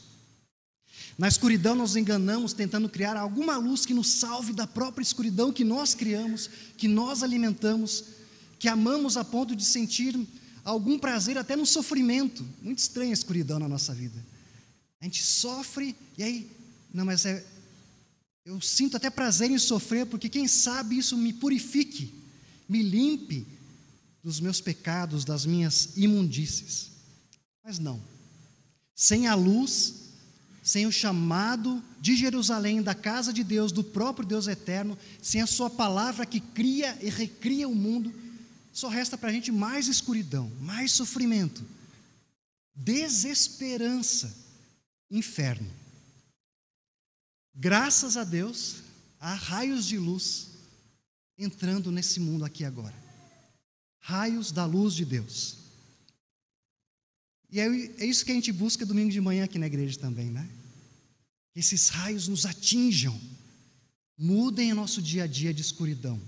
Na 1.16 1.26
escuridão 1.26 1.74
nos 1.74 1.96
enganamos 1.96 2.52
tentando 2.52 2.88
criar 2.88 3.16
alguma 3.16 3.56
luz 3.56 3.84
que 3.84 3.92
nos 3.92 4.08
salve 4.08 4.52
da 4.52 4.66
própria 4.66 5.02
escuridão 5.02 5.52
que 5.52 5.64
nós 5.64 5.94
criamos, 5.94 6.48
que 6.76 6.86
nós 6.86 7.22
alimentamos, 7.22 8.04
que 8.58 8.68
amamos 8.68 9.16
a 9.16 9.24
ponto 9.24 9.56
de 9.56 9.64
sentir 9.64 10.16
algum 10.64 10.98
prazer 10.98 11.36
até 11.36 11.56
no 11.56 11.66
sofrimento. 11.66 12.46
Muito 12.62 12.78
estranha 12.78 13.10
a 13.10 13.14
escuridão 13.14 13.58
na 13.58 13.68
nossa 13.68 13.92
vida. 13.92 14.24
A 15.00 15.04
gente 15.04 15.22
sofre 15.22 15.96
e 16.16 16.22
aí, 16.22 16.50
não, 16.92 17.04
mas 17.04 17.24
é, 17.26 17.44
eu 18.48 18.62
sinto 18.62 18.96
até 18.96 19.10
prazer 19.10 19.50
em 19.50 19.58
sofrer, 19.58 20.06
porque 20.06 20.26
quem 20.26 20.48
sabe 20.48 20.96
isso 20.96 21.18
me 21.18 21.34
purifique, 21.34 22.14
me 22.66 22.82
limpe 22.82 23.46
dos 24.24 24.40
meus 24.40 24.58
pecados, 24.58 25.22
das 25.22 25.44
minhas 25.44 25.90
imundícies. 25.98 26.92
Mas 27.62 27.78
não. 27.78 28.02
Sem 28.94 29.26
a 29.26 29.34
luz, 29.34 29.96
sem 30.62 30.86
o 30.86 30.92
chamado 30.92 31.84
de 32.00 32.16
Jerusalém, 32.16 32.80
da 32.80 32.94
casa 32.94 33.34
de 33.34 33.44
Deus, 33.44 33.70
do 33.70 33.84
próprio 33.84 34.26
Deus 34.26 34.46
eterno, 34.46 34.96
sem 35.20 35.42
a 35.42 35.46
Sua 35.46 35.68
palavra 35.68 36.24
que 36.24 36.40
cria 36.40 36.96
e 37.02 37.10
recria 37.10 37.68
o 37.68 37.74
mundo, 37.74 38.10
só 38.72 38.88
resta 38.88 39.18
para 39.18 39.28
a 39.28 39.32
gente 39.32 39.52
mais 39.52 39.88
escuridão, 39.88 40.50
mais 40.58 40.92
sofrimento, 40.92 41.62
desesperança, 42.74 44.34
inferno. 45.10 45.77
Graças 47.58 48.16
a 48.16 48.24
Deus, 48.24 48.76
há 49.18 49.34
raios 49.34 49.84
de 49.84 49.98
luz 49.98 50.48
entrando 51.36 51.90
nesse 51.90 52.20
mundo 52.20 52.44
aqui 52.44 52.64
agora. 52.64 52.94
Raios 53.98 54.52
da 54.52 54.64
luz 54.64 54.94
de 54.94 55.04
Deus. 55.04 55.56
E 57.50 57.58
é, 57.58 57.66
é 57.98 58.06
isso 58.06 58.24
que 58.24 58.30
a 58.30 58.34
gente 58.34 58.52
busca 58.52 58.86
domingo 58.86 59.10
de 59.10 59.20
manhã 59.20 59.44
aqui 59.44 59.58
na 59.58 59.66
igreja 59.66 59.98
também, 59.98 60.30
né? 60.30 60.48
Que 61.52 61.60
esses 61.60 61.88
raios 61.88 62.28
nos 62.28 62.46
atinjam, 62.46 63.18
mudem 64.16 64.72
o 64.72 64.76
nosso 64.76 65.02
dia 65.02 65.24
a 65.24 65.26
dia 65.26 65.52
de 65.52 65.62
escuridão 65.62 66.20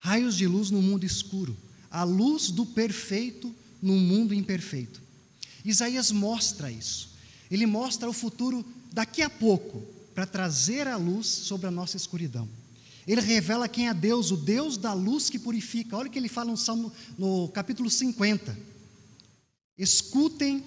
raios 0.00 0.36
de 0.36 0.46
luz 0.46 0.70
no 0.70 0.80
mundo 0.80 1.04
escuro, 1.04 1.56
a 1.90 2.02
luz 2.02 2.50
do 2.50 2.64
perfeito 2.64 3.54
no 3.80 3.94
mundo 3.94 4.34
imperfeito. 4.34 5.00
Isaías 5.64 6.10
mostra 6.10 6.70
isso. 6.70 7.10
Ele 7.50 7.66
mostra 7.66 8.08
o 8.08 8.12
futuro 8.12 8.64
daqui 8.92 9.22
a 9.22 9.30
pouco, 9.30 9.82
para 10.14 10.26
trazer 10.26 10.86
a 10.86 10.96
luz 10.96 11.26
sobre 11.26 11.66
a 11.66 11.70
nossa 11.70 11.96
escuridão. 11.96 12.48
Ele 13.06 13.20
revela 13.20 13.68
quem 13.68 13.88
é 13.88 13.94
Deus, 13.94 14.30
o 14.30 14.36
Deus 14.36 14.76
da 14.76 14.92
luz 14.92 15.30
que 15.30 15.38
purifica. 15.38 15.96
Olha 15.96 16.08
o 16.08 16.10
que 16.10 16.18
ele 16.18 16.28
fala 16.28 16.50
no 16.50 16.56
Salmo, 16.56 16.92
no 17.18 17.48
capítulo 17.48 17.90
50. 17.90 18.56
Escutem 19.78 20.62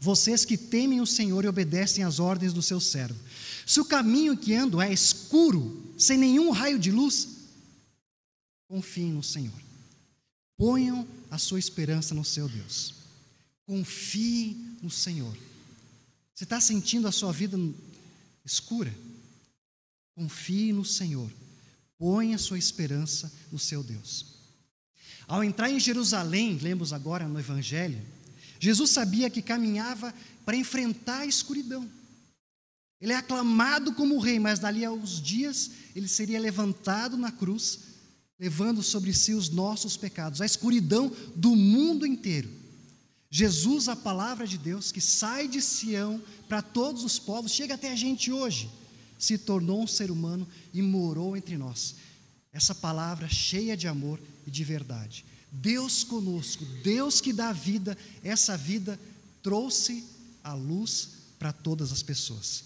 vocês 0.00 0.44
que 0.44 0.56
temem 0.56 1.00
o 1.00 1.06
Senhor 1.06 1.44
e 1.44 1.48
obedecem 1.48 2.02
às 2.02 2.18
ordens 2.18 2.52
do 2.52 2.60
seu 2.60 2.80
servo. 2.80 3.18
Se 3.64 3.80
o 3.80 3.84
caminho 3.84 4.36
que 4.36 4.52
ando 4.52 4.80
é 4.80 4.92
escuro, 4.92 5.80
sem 5.96 6.18
nenhum 6.18 6.50
raio 6.50 6.78
de 6.78 6.90
luz, 6.90 7.28
confiem 8.68 9.12
no 9.12 9.22
Senhor. 9.22 9.54
Ponham 10.56 11.06
a 11.30 11.38
sua 11.38 11.58
esperança 11.58 12.14
no 12.14 12.24
seu 12.24 12.48
Deus. 12.48 12.94
Confie 13.64 14.56
no 14.82 14.90
Senhor. 14.90 15.36
Você 16.34 16.44
está 16.44 16.60
sentindo 16.60 17.06
a 17.06 17.12
sua 17.12 17.32
vida 17.32 17.58
escura? 18.44 18.94
Confie 20.14 20.72
no 20.72 20.84
Senhor. 20.84 21.30
Ponha 21.98 22.36
a 22.36 22.38
sua 22.38 22.58
esperança 22.58 23.32
no 23.50 23.58
seu 23.58 23.82
Deus. 23.82 24.26
Ao 25.26 25.44
entrar 25.44 25.70
em 25.70 25.78
Jerusalém, 25.78 26.58
lemos 26.58 26.92
agora 26.92 27.28
no 27.28 27.38
Evangelho, 27.38 28.00
Jesus 28.58 28.90
sabia 28.90 29.30
que 29.30 29.42
caminhava 29.42 30.14
para 30.44 30.56
enfrentar 30.56 31.20
a 31.20 31.26
escuridão. 31.26 31.88
Ele 33.00 33.12
é 33.12 33.16
aclamado 33.16 33.94
como 33.94 34.18
rei, 34.18 34.38
mas 34.38 34.58
dali 34.58 34.84
a 34.84 34.92
uns 34.92 35.20
dias 35.20 35.70
ele 35.94 36.08
seria 36.08 36.40
levantado 36.40 37.16
na 37.16 37.32
cruz 37.32 37.92
levando 38.42 38.82
sobre 38.82 39.14
si 39.14 39.34
os 39.34 39.50
nossos 39.50 39.96
pecados, 39.96 40.40
a 40.40 40.46
escuridão 40.46 41.12
do 41.36 41.54
mundo 41.54 42.04
inteiro. 42.04 42.50
Jesus, 43.34 43.88
a 43.88 43.96
palavra 43.96 44.46
de 44.46 44.58
Deus, 44.58 44.92
que 44.92 45.00
sai 45.00 45.48
de 45.48 45.62
Sião 45.62 46.22
para 46.46 46.60
todos 46.60 47.02
os 47.02 47.18
povos, 47.18 47.50
chega 47.50 47.76
até 47.76 47.90
a 47.90 47.96
gente 47.96 48.30
hoje, 48.30 48.68
se 49.18 49.38
tornou 49.38 49.82
um 49.82 49.86
ser 49.86 50.10
humano 50.10 50.46
e 50.70 50.82
morou 50.82 51.34
entre 51.34 51.56
nós. 51.56 51.94
Essa 52.52 52.74
palavra 52.74 53.26
cheia 53.30 53.74
de 53.74 53.88
amor 53.88 54.20
e 54.46 54.50
de 54.50 54.62
verdade. 54.62 55.24
Deus 55.50 56.04
conosco, 56.04 56.62
Deus 56.84 57.22
que 57.22 57.32
dá 57.32 57.52
vida, 57.52 57.96
essa 58.22 58.54
vida 58.54 59.00
trouxe 59.42 60.04
a 60.44 60.52
luz 60.52 61.08
para 61.38 61.54
todas 61.54 61.90
as 61.90 62.02
pessoas. 62.02 62.64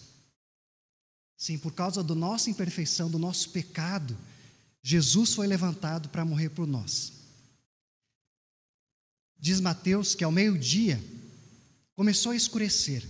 Sim, 1.38 1.58
por 1.58 1.74
causa 1.74 2.02
da 2.02 2.14
nossa 2.14 2.50
imperfeição, 2.50 3.08
do 3.08 3.20
nosso 3.20 3.50
pecado, 3.50 4.18
Jesus 4.82 5.32
foi 5.32 5.46
levantado 5.46 6.08
para 6.08 6.24
morrer 6.24 6.48
por 6.48 6.66
nós. 6.66 7.12
Diz 9.38 9.60
Mateus 9.60 10.14
que 10.14 10.24
ao 10.24 10.32
meio-dia 10.32 11.02
começou 11.94 12.32
a 12.32 12.36
escurecer, 12.36 13.04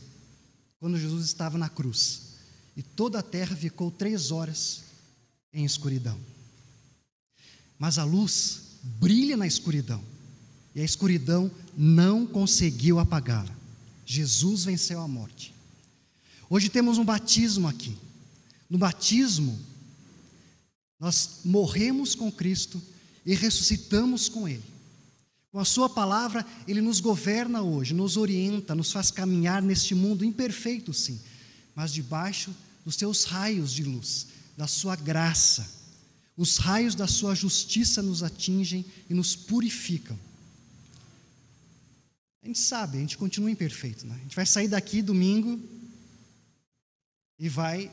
quando 0.79 0.99
Jesus 0.99 1.25
estava 1.25 1.57
na 1.59 1.69
cruz, 1.69 2.35
e 2.77 2.83
toda 2.83 3.19
a 3.19 3.23
terra 3.23 3.57
ficou 3.57 3.91
três 3.91 4.31
horas 4.31 4.83
em 5.53 5.65
escuridão. 5.65 6.19
Mas 7.79 7.99
a 7.99 8.05
luz 8.05 8.61
brilha 8.83 9.37
na 9.37 9.47
escuridão, 9.47 10.03
e 10.75 10.81
a 10.81 10.85
escuridão 10.85 11.51
não 11.77 12.27
conseguiu 12.27 12.99
apagá-la. 12.99 13.57
Jesus 14.05 14.65
venceu 14.65 15.01
a 15.01 15.09
morte. 15.09 15.55
Hoje 16.49 16.69
temos 16.69 16.99
um 16.99 17.05
batismo 17.05 17.67
aqui. 17.67 17.97
No 18.69 18.79
batismo, 18.79 19.59
nós 21.01 21.41
morremos 21.45 22.15
com 22.15 22.31
Cristo 22.31 22.81
e 23.25 23.35
ressuscitamos 23.35 24.29
com 24.29 24.49
Ele. 24.49 24.76
Com 25.57 25.61
a 25.61 25.65
Sua 25.65 25.89
palavra, 25.89 26.45
Ele 26.69 26.83
nos 26.83 27.01
governa 27.01 27.63
hoje, 27.63 27.95
nos 27.95 28.19
orienta, 28.19 28.75
nos 28.75 28.93
faz 28.93 29.11
caminhar 29.11 29.63
neste 29.63 29.95
mundo 29.95 30.23
imperfeito, 30.23 30.93
sim, 30.93 31.19
mas 31.75 31.95
debaixo 31.95 32.55
dos 32.85 32.95
Seus 32.95 33.25
raios 33.25 33.73
de 33.73 33.83
luz, 33.83 34.27
da 34.55 34.67
Sua 34.67 34.95
graça. 34.95 35.67
Os 36.37 36.59
raios 36.59 36.95
da 36.95 37.07
Sua 37.07 37.35
justiça 37.35 38.03
nos 38.03 38.23
atingem 38.23 38.85
e 39.09 39.15
nos 39.15 39.35
purificam. 39.35 40.19
A 42.43 42.47
gente 42.47 42.59
sabe, 42.59 42.99
a 42.99 43.01
gente 43.01 43.17
continua 43.17 43.51
imperfeito, 43.51 44.07
né? 44.07 44.15
A 44.15 44.23
gente 44.25 44.37
vai 44.37 44.45
sair 44.45 44.69
daqui 44.69 45.01
domingo 45.01 45.59
e 47.39 47.49
vai 47.49 47.91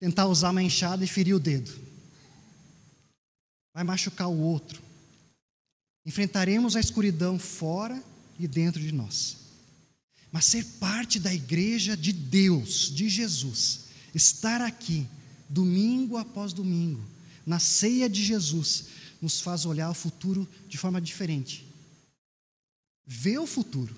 tentar 0.00 0.26
usar 0.26 0.50
uma 0.50 0.60
enxada 0.60 1.04
e 1.04 1.06
ferir 1.06 1.34
o 1.34 1.38
dedo. 1.38 1.70
Vai 3.72 3.84
machucar 3.84 4.28
o 4.28 4.40
outro. 4.40 4.89
Enfrentaremos 6.04 6.76
a 6.76 6.80
escuridão 6.80 7.38
fora 7.38 8.02
e 8.38 8.48
dentro 8.48 8.80
de 8.80 8.92
nós. 8.92 9.36
Mas 10.32 10.44
ser 10.46 10.64
parte 10.78 11.18
da 11.18 11.32
igreja 11.34 11.96
de 11.96 12.12
Deus, 12.12 12.90
de 12.90 13.08
Jesus, 13.08 13.80
estar 14.14 14.60
aqui, 14.60 15.06
domingo 15.48 16.16
após 16.16 16.52
domingo, 16.52 17.04
na 17.44 17.58
ceia 17.58 18.08
de 18.08 18.24
Jesus, 18.24 18.86
nos 19.20 19.40
faz 19.40 19.66
olhar 19.66 19.90
o 19.90 19.94
futuro 19.94 20.48
de 20.68 20.78
forma 20.78 21.00
diferente. 21.00 21.66
Ver 23.06 23.38
o 23.38 23.46
futuro 23.46 23.94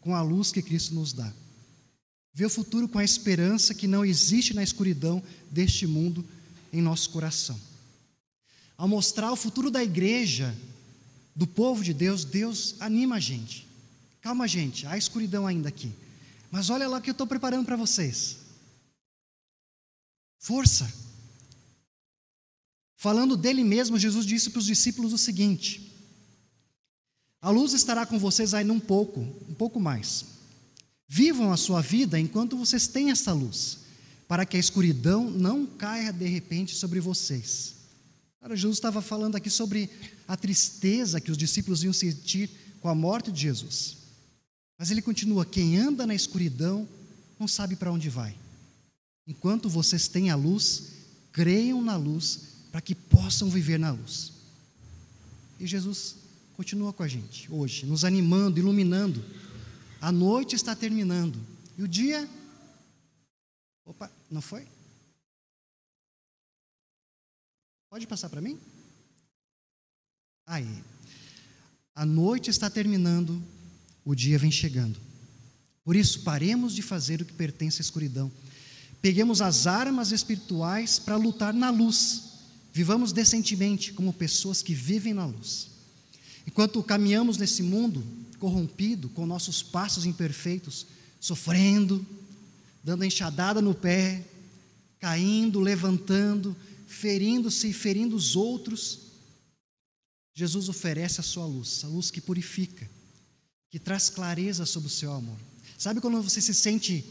com 0.00 0.14
a 0.14 0.22
luz 0.22 0.50
que 0.50 0.62
Cristo 0.62 0.94
nos 0.94 1.12
dá. 1.12 1.32
Ver 2.32 2.46
o 2.46 2.50
futuro 2.50 2.88
com 2.88 2.98
a 2.98 3.04
esperança 3.04 3.74
que 3.74 3.86
não 3.86 4.04
existe 4.04 4.54
na 4.54 4.62
escuridão 4.62 5.22
deste 5.50 5.86
mundo 5.86 6.24
em 6.72 6.82
nosso 6.82 7.10
coração. 7.10 7.58
Ao 8.76 8.88
mostrar 8.88 9.32
o 9.32 9.36
futuro 9.36 9.70
da 9.70 9.82
igreja 9.82 10.56
do 11.36 11.46
povo 11.46 11.84
de 11.84 11.92
Deus, 11.92 12.24
Deus 12.24 12.76
anima 12.80 13.16
a 13.16 13.20
gente. 13.20 13.68
Calma, 14.22 14.48
gente, 14.48 14.86
há 14.86 14.96
escuridão 14.96 15.46
ainda 15.46 15.68
aqui. 15.68 15.92
Mas 16.50 16.70
olha 16.70 16.88
lá 16.88 16.96
o 16.96 17.02
que 17.02 17.10
eu 17.10 17.12
estou 17.12 17.26
preparando 17.26 17.66
para 17.66 17.76
vocês. 17.76 18.38
Força. 20.38 20.90
Falando 22.96 23.36
dele 23.36 23.62
mesmo, 23.62 23.98
Jesus 23.98 24.24
disse 24.24 24.48
para 24.48 24.60
os 24.60 24.64
discípulos 24.64 25.12
o 25.12 25.18
seguinte: 25.18 25.92
A 27.42 27.50
luz 27.50 27.74
estará 27.74 28.06
com 28.06 28.18
vocês 28.18 28.54
ainda 28.54 28.72
um 28.72 28.80
pouco, 28.80 29.20
um 29.20 29.54
pouco 29.54 29.78
mais. 29.78 30.24
Vivam 31.06 31.52
a 31.52 31.56
sua 31.56 31.82
vida 31.82 32.18
enquanto 32.18 32.56
vocês 32.56 32.88
têm 32.88 33.10
essa 33.10 33.32
luz, 33.32 33.80
para 34.26 34.46
que 34.46 34.56
a 34.56 34.60
escuridão 34.60 35.30
não 35.30 35.66
caia 35.66 36.12
de 36.12 36.26
repente 36.26 36.74
sobre 36.74 36.98
vocês. 36.98 37.75
Cara, 38.46 38.54
Jesus 38.54 38.76
estava 38.76 39.02
falando 39.02 39.34
aqui 39.34 39.50
sobre 39.50 39.90
a 40.28 40.36
tristeza 40.36 41.20
que 41.20 41.32
os 41.32 41.36
discípulos 41.36 41.82
iam 41.82 41.92
sentir 41.92 42.48
com 42.80 42.88
a 42.88 42.94
morte 42.94 43.32
de 43.32 43.40
Jesus. 43.40 43.96
Mas 44.78 44.88
ele 44.88 45.02
continua: 45.02 45.44
quem 45.44 45.76
anda 45.76 46.06
na 46.06 46.14
escuridão 46.14 46.88
não 47.40 47.48
sabe 47.48 47.74
para 47.74 47.90
onde 47.90 48.08
vai. 48.08 48.36
Enquanto 49.26 49.68
vocês 49.68 50.06
têm 50.06 50.30
a 50.30 50.36
luz, 50.36 50.92
creiam 51.32 51.82
na 51.82 51.96
luz 51.96 52.42
para 52.70 52.80
que 52.80 52.94
possam 52.94 53.50
viver 53.50 53.80
na 53.80 53.90
luz. 53.90 54.30
E 55.58 55.66
Jesus 55.66 56.14
continua 56.56 56.92
com 56.92 57.02
a 57.02 57.08
gente 57.08 57.52
hoje, 57.52 57.84
nos 57.84 58.04
animando, 58.04 58.60
iluminando. 58.60 59.24
A 60.00 60.12
noite 60.12 60.54
está 60.54 60.76
terminando 60.76 61.36
e 61.76 61.82
o 61.82 61.88
dia. 61.88 62.30
Opa, 63.84 64.08
não 64.30 64.40
foi? 64.40 64.68
Pode 67.88 68.06
passar 68.06 68.28
para 68.28 68.40
mim? 68.40 68.58
Aí. 70.46 70.82
A 71.94 72.04
noite 72.04 72.50
está 72.50 72.68
terminando, 72.68 73.42
o 74.04 74.14
dia 74.14 74.38
vem 74.38 74.50
chegando. 74.50 75.00
Por 75.84 75.96
isso, 75.96 76.20
paremos 76.20 76.74
de 76.74 76.82
fazer 76.82 77.22
o 77.22 77.24
que 77.24 77.32
pertence 77.32 77.80
à 77.80 77.82
escuridão. 77.82 78.30
Peguemos 79.00 79.40
as 79.40 79.66
armas 79.66 80.10
espirituais 80.10 80.98
para 80.98 81.16
lutar 81.16 81.54
na 81.54 81.70
luz. 81.70 82.24
Vivamos 82.72 83.12
decentemente 83.12 83.92
como 83.92 84.12
pessoas 84.12 84.62
que 84.62 84.74
vivem 84.74 85.14
na 85.14 85.24
luz. 85.24 85.70
Enquanto 86.46 86.82
caminhamos 86.82 87.38
nesse 87.38 87.62
mundo 87.62 88.04
corrompido, 88.38 89.08
com 89.08 89.24
nossos 89.24 89.62
passos 89.62 90.04
imperfeitos, 90.04 90.86
sofrendo, 91.20 92.04
dando 92.84 93.04
enxadada 93.04 93.62
no 93.62 93.74
pé, 93.74 94.24
caindo, 95.00 95.60
levantando, 95.60 96.54
ferindo-se 96.86 97.68
e 97.68 97.72
ferindo 97.72 98.16
os 98.16 98.36
outros, 98.36 99.00
Jesus 100.32 100.68
oferece 100.68 101.20
a 101.20 101.24
sua 101.24 101.46
luz, 101.46 101.84
a 101.84 101.88
luz 101.88 102.10
que 102.10 102.20
purifica, 102.20 102.88
que 103.70 103.78
traz 103.78 104.08
clareza 104.08 104.64
sobre 104.64 104.88
o 104.88 104.92
seu 104.92 105.12
amor. 105.12 105.38
Sabe 105.76 106.00
quando 106.00 106.22
você 106.22 106.40
se 106.40 106.54
sente 106.54 107.04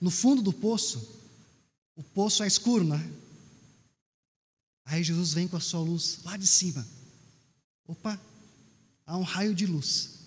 no 0.00 0.10
fundo 0.10 0.40
do 0.40 0.52
poço? 0.52 1.06
O 1.94 2.02
poço 2.02 2.42
é 2.42 2.46
escuro, 2.46 2.84
né? 2.84 3.12
Aí 4.84 5.02
Jesus 5.02 5.32
vem 5.32 5.48
com 5.48 5.56
a 5.56 5.60
sua 5.60 5.80
luz 5.80 6.20
lá 6.24 6.36
de 6.36 6.46
cima. 6.46 6.86
Opa, 7.86 8.20
há 9.06 9.16
um 9.16 9.22
raio 9.22 9.54
de 9.54 9.66
luz. 9.66 10.20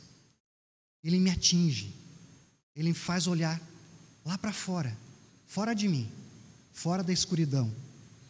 Ele 1.04 1.19
me 1.19 1.30
atinge. 1.30 1.93
Ele 2.76 2.89
me 2.89 2.95
faz 2.95 3.28
olhar 3.28 3.62
lá 4.26 4.38
para 4.38 4.54
fora, 4.54 4.97
fora 5.47 5.74
de 5.74 5.88
mim, 5.88 6.10
fora 6.74 7.04
da 7.04 7.12
escuridão. 7.12 7.74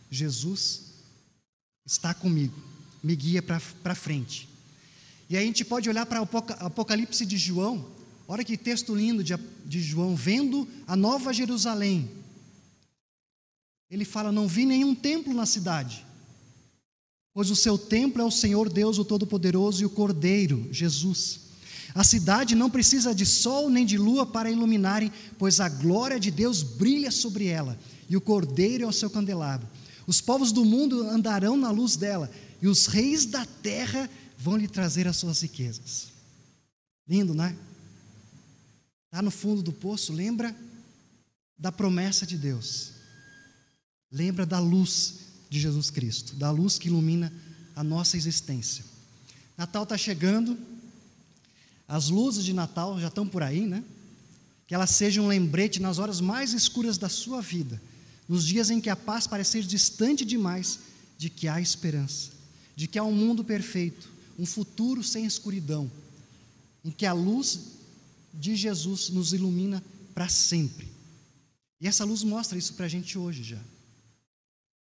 Jesus 0.09 0.93
está 1.85 2.13
comigo 2.13 2.69
me 3.03 3.15
guia 3.15 3.41
para 3.41 3.95
frente. 3.95 4.47
E 5.29 5.37
aí 5.37 5.43
a 5.43 5.45
gente 5.45 5.63
pode 5.63 5.89
olhar 5.89 6.05
para 6.05 6.21
o 6.21 6.27
Apocalipse 6.59 7.25
de 7.25 7.37
João, 7.37 7.85
olha 8.27 8.43
que 8.43 8.57
texto 8.57 8.95
lindo 8.95 9.23
de, 9.23 9.35
de 9.65 9.81
João, 9.81 10.15
vendo 10.15 10.67
a 10.87 10.95
nova 10.95 11.33
Jerusalém. 11.33 12.09
Ele 13.89 14.05
fala: 14.05 14.31
Não 14.31 14.47
vi 14.47 14.65
nenhum 14.65 14.93
templo 14.95 15.33
na 15.33 15.45
cidade, 15.45 16.05
pois 17.33 17.49
o 17.49 17.55
seu 17.55 17.77
templo 17.77 18.21
é 18.21 18.25
o 18.25 18.31
Senhor 18.31 18.69
Deus, 18.69 18.97
o 18.97 19.05
Todo-Poderoso 19.05 19.83
e 19.83 19.85
o 19.85 19.89
Cordeiro, 19.89 20.67
Jesus. 20.71 21.47
A 21.95 22.03
cidade 22.03 22.53
não 22.53 22.69
precisa 22.69 23.15
de 23.15 23.25
sol 23.25 23.67
nem 23.67 23.83
de 23.83 23.97
lua 23.97 24.23
para 24.23 24.51
iluminarem, 24.51 25.11
pois 25.39 25.59
a 25.59 25.67
glória 25.67 26.19
de 26.19 26.29
Deus 26.29 26.61
brilha 26.61 27.09
sobre 27.09 27.47
ela, 27.47 27.79
e 28.07 28.15
o 28.15 28.21
Cordeiro 28.21 28.83
é 28.83 28.87
o 28.87 28.93
seu 28.93 29.09
candelabro. 29.09 29.67
Os 30.09 30.19
povos 30.19 30.51
do 30.51 30.65
mundo 30.65 31.07
andarão 31.07 31.55
na 31.55 31.69
luz 31.69 31.95
dela, 31.95 32.31
e 32.59 32.67
os 32.67 32.87
reis 32.87 33.27
da 33.27 33.45
terra 33.45 34.09
vão 34.39 34.57
lhe 34.57 34.67
trazer 34.67 35.07
as 35.07 35.17
suas 35.17 35.39
riquezas. 35.41 36.07
Lindo, 37.07 37.35
né? 37.35 37.55
Está 39.05 39.21
no 39.21 39.29
fundo 39.29 39.61
do 39.61 39.71
poço, 39.71 40.11
lembra 40.11 40.55
da 41.55 41.71
promessa 41.71 42.25
de 42.25 42.39
Deus. 42.39 42.93
Lembra 44.11 44.47
da 44.47 44.57
luz 44.57 45.19
de 45.47 45.59
Jesus 45.59 45.91
Cristo, 45.91 46.35
da 46.37 46.49
luz 46.49 46.79
que 46.79 46.87
ilumina 46.87 47.31
a 47.75 47.83
nossa 47.83 48.17
existência. 48.17 48.83
Natal 49.55 49.83
está 49.83 49.95
chegando, 49.95 50.57
as 51.87 52.09
luzes 52.09 52.43
de 52.43 52.51
Natal 52.51 52.99
já 52.99 53.09
estão 53.09 53.27
por 53.27 53.43
aí, 53.43 53.67
né? 53.67 53.83
Que 54.65 54.73
elas 54.73 54.89
sejam 54.89 55.25
um 55.25 55.27
lembrete 55.27 55.79
nas 55.79 55.99
horas 55.99 56.19
mais 56.19 56.51
escuras 56.51 56.97
da 56.97 57.09
sua 57.09 57.43
vida, 57.43 57.79
nos 58.29 58.45
dias 58.45 58.69
em 58.69 58.79
que 58.79 58.89
a 58.89 58.95
paz 58.95 59.27
parecer 59.27 59.63
distante 59.63 60.23
demais, 60.23 60.79
de 61.17 61.29
que 61.29 61.49
há 61.49 61.59
esperança 61.59 62.39
de 62.79 62.87
que 62.87 62.97
há 62.97 63.03
um 63.03 63.11
mundo 63.11 63.43
perfeito, 63.43 64.09
um 64.37 64.45
futuro 64.45 65.03
sem 65.03 65.25
escuridão, 65.25 65.91
em 66.81 66.89
que 66.89 67.05
a 67.05 67.11
luz 67.11 67.73
de 68.33 68.55
Jesus 68.55 69.09
nos 69.09 69.33
ilumina 69.33 69.83
para 70.13 70.29
sempre. 70.29 70.87
E 71.81 71.89
essa 71.89 72.05
luz 72.05 72.23
mostra 72.23 72.57
isso 72.57 72.75
para 72.75 72.85
a 72.85 72.89
gente 72.89 73.17
hoje 73.17 73.43
já. 73.43 73.59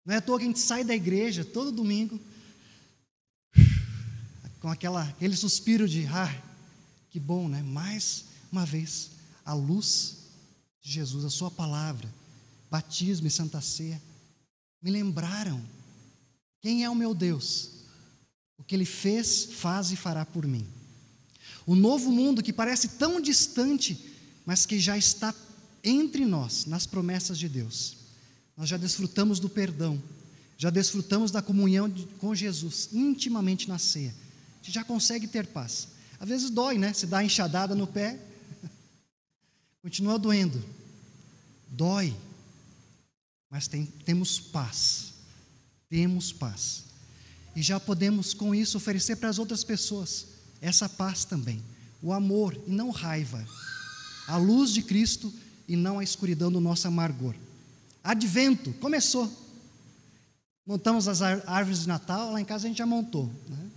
Não 0.05 0.13
é 0.13 0.19
à 0.19 0.21
toa 0.21 0.37
que 0.37 0.45
a 0.45 0.47
gente 0.47 0.59
sai 0.59 0.85
da 0.85 0.95
igreja 0.95 1.43
todo 1.43 1.69
domingo 1.69 2.17
com 4.61 4.69
aquela, 4.69 5.03
aquele 5.03 5.35
suspiro 5.35 5.85
de, 5.85 6.07
ah, 6.07 6.33
que 7.09 7.19
bom, 7.19 7.49
né? 7.49 7.61
Mais 7.61 8.23
uma 8.49 8.65
vez, 8.65 9.11
a 9.43 9.53
luz 9.53 10.29
de 10.81 10.93
Jesus, 10.93 11.25
a 11.25 11.29
Sua 11.29 11.51
palavra, 11.51 12.07
batismo 12.71 13.27
e 13.27 13.31
santa 13.31 13.61
ceia, 13.61 14.01
me 14.81 14.89
lembraram 14.89 15.61
quem 16.61 16.83
é 16.83 16.89
o 16.89 16.95
meu 16.95 17.13
Deus 17.13 17.81
o 18.61 18.63
que 18.63 18.75
Ele 18.75 18.85
fez, 18.85 19.45
faz 19.45 19.91
e 19.91 19.95
fará 19.95 20.23
por 20.23 20.45
mim. 20.45 20.67
O 21.65 21.75
novo 21.75 22.11
mundo 22.11 22.43
que 22.43 22.53
parece 22.53 22.89
tão 22.89 23.19
distante, 23.19 24.13
mas 24.45 24.67
que 24.67 24.79
já 24.79 24.95
está 24.95 25.33
entre 25.83 26.25
nós, 26.25 26.67
nas 26.67 26.85
promessas 26.85 27.39
de 27.39 27.49
Deus. 27.49 27.97
Nós 28.55 28.69
já 28.69 28.77
desfrutamos 28.77 29.39
do 29.39 29.49
perdão, 29.49 30.01
já 30.59 30.69
desfrutamos 30.69 31.31
da 31.31 31.41
comunhão 31.41 31.91
com 32.19 32.35
Jesus, 32.35 32.89
intimamente 32.93 33.67
na 33.67 33.79
ceia. 33.79 34.13
A 34.61 34.63
gente 34.63 34.75
já 34.75 34.83
consegue 34.83 35.27
ter 35.27 35.47
paz. 35.47 35.87
Às 36.19 36.29
vezes 36.29 36.51
dói, 36.51 36.77
né? 36.77 36.93
Se 36.93 37.07
dá 37.07 37.23
enxadada 37.23 37.73
no 37.73 37.87
pé, 37.87 38.19
continua 39.81 40.19
doendo. 40.19 40.63
Dói, 41.67 42.15
mas 43.51 43.67
tem, 43.67 43.85
temos 43.85 44.39
paz. 44.39 45.11
Temos 45.89 46.31
paz. 46.31 46.85
E 47.53 47.61
já 47.61 47.77
podemos, 47.81 48.33
com 48.33 48.55
isso, 48.55 48.77
oferecer 48.77 49.17
para 49.17 49.27
as 49.27 49.37
outras 49.37 49.61
pessoas 49.61 50.27
essa 50.61 50.87
paz 50.87 51.25
também, 51.25 51.61
o 52.01 52.13
amor 52.13 52.57
e 52.65 52.71
não 52.71 52.91
raiva, 52.91 53.45
a 54.27 54.37
luz 54.37 54.71
de 54.71 54.81
Cristo 54.81 55.33
e 55.67 55.75
não 55.75 55.99
a 55.99 56.03
escuridão 56.03 56.51
do 56.51 56.61
nosso 56.61 56.87
amargor. 56.87 57.35
Advento, 58.03 58.71
começou. 58.73 59.29
Montamos 60.65 61.07
as 61.07 61.21
árvores 61.21 61.81
de 61.81 61.87
Natal, 61.87 62.31
lá 62.31 62.39
em 62.39 62.45
casa 62.45 62.65
a 62.65 62.69
gente 62.69 62.77
já 62.77 62.85
montou, 62.85 63.29
né? 63.49 63.69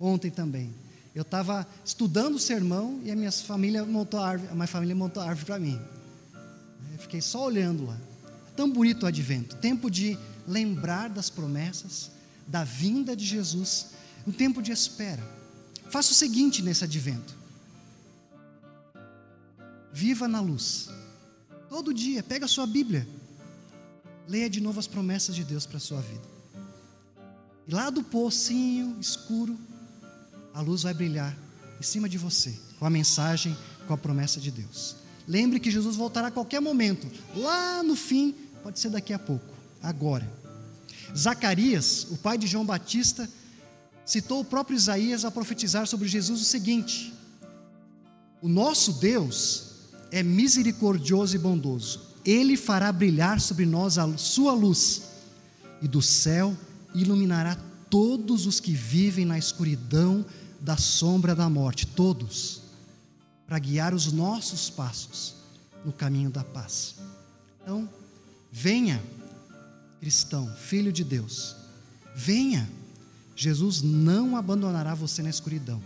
ontem 0.00 0.30
também. 0.30 0.72
Eu 1.14 1.22
estava 1.22 1.66
estudando 1.84 2.36
o 2.36 2.38
sermão 2.38 3.00
e 3.04 3.10
a 3.10 3.16
minha 3.16 3.32
família 3.32 3.84
montou 3.84 4.20
a 4.20 4.28
árvore, 4.28 4.52
a 4.52 4.54
minha 4.54 4.66
família 4.68 4.94
montou 4.94 5.22
a 5.22 5.26
árvore 5.26 5.44
para 5.44 5.58
mim. 5.58 5.78
Eu 6.92 6.98
fiquei 7.00 7.20
só 7.20 7.44
olhando 7.44 7.84
lá. 7.84 7.98
Tão 8.58 8.68
bonito 8.68 9.04
o 9.04 9.06
advento, 9.06 9.54
tempo 9.54 9.88
de 9.88 10.18
lembrar 10.44 11.08
das 11.08 11.30
promessas, 11.30 12.10
da 12.44 12.64
vinda 12.64 13.14
de 13.14 13.24
Jesus, 13.24 13.90
um 14.26 14.32
tempo 14.32 14.60
de 14.60 14.72
espera. 14.72 15.22
Faça 15.88 16.10
o 16.10 16.14
seguinte 16.16 16.60
nesse 16.60 16.82
advento: 16.82 17.36
viva 19.92 20.26
na 20.26 20.40
luz. 20.40 20.88
Todo 21.68 21.94
dia, 21.94 22.20
pega 22.20 22.46
a 22.46 22.48
sua 22.48 22.66
Bíblia, 22.66 23.06
leia 24.26 24.50
de 24.50 24.60
novo 24.60 24.80
as 24.80 24.88
promessas 24.88 25.36
de 25.36 25.44
Deus 25.44 25.64
para 25.64 25.76
a 25.76 25.80
sua 25.80 26.00
vida. 26.00 26.28
E 27.68 27.72
lá 27.72 27.90
do 27.90 28.02
pocinho 28.02 28.98
escuro, 28.98 29.56
a 30.52 30.60
luz 30.60 30.82
vai 30.82 30.94
brilhar 30.94 31.38
em 31.78 31.84
cima 31.84 32.08
de 32.08 32.18
você, 32.18 32.58
com 32.76 32.86
a 32.86 32.90
mensagem, 32.90 33.56
com 33.86 33.94
a 33.94 33.96
promessa 33.96 34.40
de 34.40 34.50
Deus. 34.50 34.96
Lembre 35.28 35.60
que 35.60 35.70
Jesus 35.70 35.94
voltará 35.94 36.28
a 36.28 36.30
qualquer 36.30 36.58
momento, 36.58 37.06
lá 37.36 37.82
no 37.82 37.94
fim, 37.94 38.34
pode 38.62 38.78
ser 38.78 38.90
daqui 38.90 39.12
a 39.12 39.18
pouco, 39.18 39.54
agora. 39.82 40.30
Zacarias, 41.16 42.06
o 42.10 42.16
pai 42.16 42.36
de 42.36 42.46
João 42.46 42.64
Batista, 42.64 43.28
citou 44.04 44.40
o 44.40 44.44
próprio 44.44 44.76
Isaías 44.76 45.24
a 45.24 45.30
profetizar 45.30 45.86
sobre 45.86 46.08
Jesus 46.08 46.40
o 46.40 46.44
seguinte: 46.44 47.14
O 48.40 48.48
nosso 48.48 48.94
Deus 48.94 49.68
é 50.10 50.22
misericordioso 50.22 51.36
e 51.36 51.38
bondoso. 51.38 52.08
Ele 52.24 52.56
fará 52.56 52.92
brilhar 52.92 53.40
sobre 53.40 53.64
nós 53.64 53.96
a 53.98 54.16
sua 54.18 54.52
luz, 54.52 55.02
e 55.80 55.88
do 55.88 56.02
céu 56.02 56.56
iluminará 56.94 57.56
todos 57.88 58.46
os 58.46 58.60
que 58.60 58.72
vivem 58.72 59.24
na 59.24 59.38
escuridão 59.38 60.24
da 60.60 60.76
sombra 60.76 61.34
da 61.34 61.48
morte, 61.48 61.86
todos, 61.86 62.62
para 63.46 63.58
guiar 63.58 63.94
os 63.94 64.12
nossos 64.12 64.68
passos 64.68 65.34
no 65.84 65.92
caminho 65.92 66.30
da 66.30 66.44
paz. 66.44 66.96
Então, 67.62 67.88
venha, 68.50 69.02
cristão, 70.00 70.52
filho 70.56 70.92
de 70.92 71.04
Deus, 71.04 71.56
venha. 72.14 72.68
Jesus 73.36 73.82
não 73.82 74.36
abandonará 74.36 74.94
você 74.94 75.22
na 75.22 75.30
escuridão. 75.30 75.80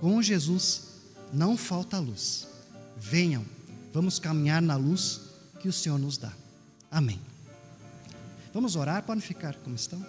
Com 0.00 0.20
Jesus 0.20 0.82
não 1.32 1.56
falta 1.56 1.98
luz. 1.98 2.48
Venham, 2.98 3.44
vamos 3.92 4.18
caminhar 4.18 4.60
na 4.60 4.76
luz 4.76 5.20
que 5.60 5.68
o 5.68 5.72
Senhor 5.72 5.98
nos 5.98 6.18
dá. 6.18 6.32
Amém. 6.90 7.20
Vamos 8.52 8.76
orar, 8.76 9.02
podem 9.04 9.22
ficar 9.22 9.54
como 9.56 9.76
estão. 9.76 10.04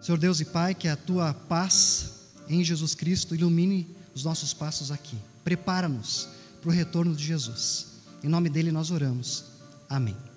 Senhor 0.00 0.18
Deus 0.18 0.40
e 0.40 0.44
Pai, 0.44 0.74
que 0.74 0.86
a 0.86 0.96
tua 0.96 1.34
paz 1.34 2.12
em 2.48 2.62
Jesus 2.62 2.94
Cristo 2.94 3.34
ilumine 3.34 3.94
os 4.14 4.24
nossos 4.24 4.54
passos 4.54 4.90
aqui. 4.90 5.18
Prepara-nos 5.42 6.28
para 6.60 6.70
o 6.70 6.72
retorno 6.72 7.14
de 7.14 7.24
Jesus. 7.24 7.97
Em 8.22 8.28
nome 8.28 8.48
dele 8.48 8.72
nós 8.72 8.90
oramos. 8.90 9.44
Amém. 9.88 10.27